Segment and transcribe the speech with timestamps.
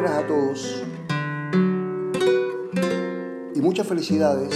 [0.00, 0.82] buenas a todos
[3.54, 4.54] y muchas felicidades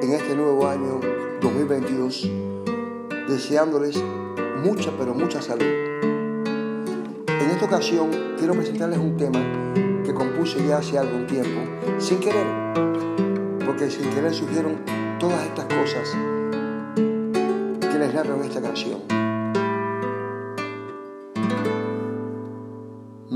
[0.00, 1.00] en este nuevo año
[1.42, 2.30] 2022,
[3.28, 4.02] deseándoles
[4.64, 5.66] mucha pero mucha salud.
[5.66, 8.08] En esta ocasión
[8.38, 9.40] quiero presentarles un tema
[10.02, 11.60] que compuse ya hace algún tiempo,
[11.98, 12.46] sin querer,
[13.66, 14.76] porque sin querer surgieron
[15.18, 16.16] todas estas cosas
[16.94, 19.00] que les narro esta canción.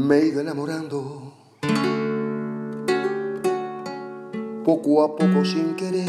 [0.04, 1.33] me he ido enamorando
[4.64, 6.08] poco a poco sin querer.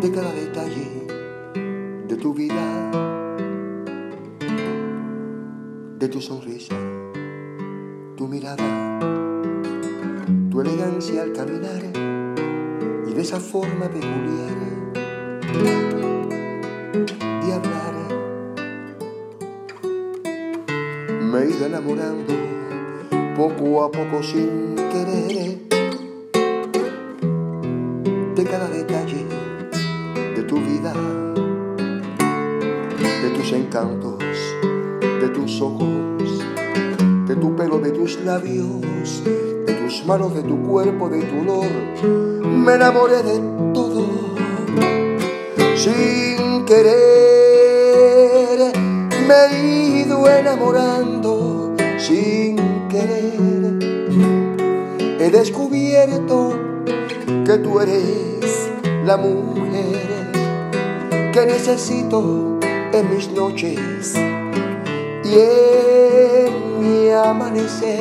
[0.00, 1.06] De cada detalle
[2.08, 2.90] de tu vida,
[5.98, 6.76] de tu sonrisa,
[8.16, 8.98] tu mirada,
[10.50, 11.82] tu elegancia al caminar
[13.06, 14.56] y de esa forma peculiar
[17.42, 17.94] de hablar
[21.30, 22.53] me he enamorando
[23.36, 25.58] poco a poco sin querer
[28.36, 29.26] de cada detalle
[30.36, 30.92] de tu vida,
[33.22, 34.22] de tus encantos,
[35.20, 36.44] de tus ojos,
[37.26, 41.66] de tu pelo, de tus labios, de tus manos, de tu cuerpo, de tu olor.
[42.44, 43.40] Me enamoré de
[43.72, 44.06] todo
[45.76, 47.64] sin querer
[49.26, 52.83] me he ido enamorando sin
[55.18, 56.52] He descubierto
[57.44, 58.70] que tú eres
[59.04, 60.30] la mujer
[61.32, 62.60] que necesito
[62.92, 64.14] en mis noches.
[65.24, 67.98] Y en mi amanecer.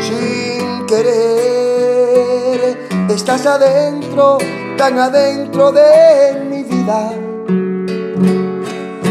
[0.00, 2.78] Sin querer,
[3.10, 4.38] estás adentro,
[4.78, 7.12] tan adentro de mi vida.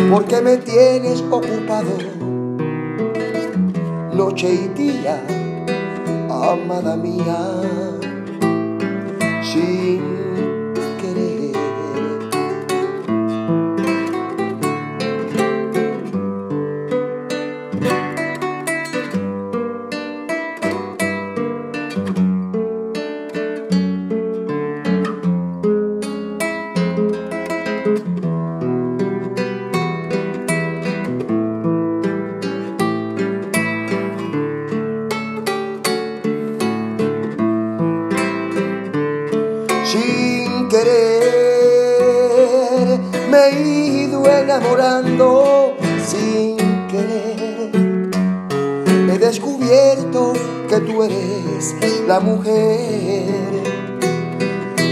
[0.09, 2.16] Porque me tienes ocupado
[4.17, 5.21] noche y día,
[6.27, 7.37] amada mía,
[9.43, 10.16] sin
[40.67, 42.07] querer.
[43.29, 46.57] Me he ido enamorando sin
[46.87, 47.71] querer.
[49.11, 50.33] He descubierto
[50.69, 51.75] que tú eres
[52.07, 53.25] la mujer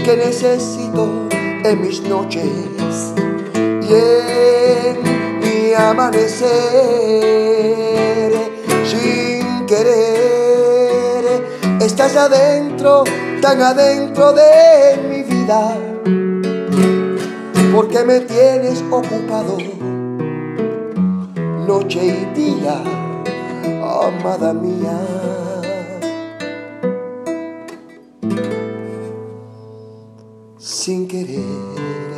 [0.04, 1.28] que necesito
[1.64, 3.12] en mis noches
[3.54, 5.02] y en
[5.40, 6.46] mi amanecer.
[8.84, 10.26] Sin querer
[11.80, 13.04] estás adentro
[13.40, 15.22] tan adentro de mi
[17.72, 19.58] porque me tienes ocupado
[21.66, 22.82] noche y día,
[23.82, 24.98] amada mía.
[30.58, 32.15] Sin querer.